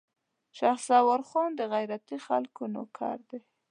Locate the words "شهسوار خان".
0.57-1.49